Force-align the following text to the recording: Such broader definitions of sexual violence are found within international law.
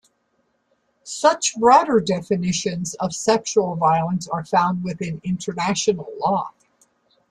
Such 1.03 1.55
broader 1.59 1.99
definitions 1.99 2.95
of 2.95 3.13
sexual 3.13 3.75
violence 3.75 4.27
are 4.27 4.43
found 4.43 4.83
within 4.83 5.21
international 5.23 6.11
law. 6.19 6.53